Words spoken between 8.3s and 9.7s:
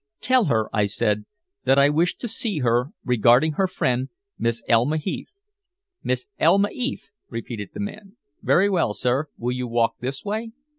"Very well, sir. Will you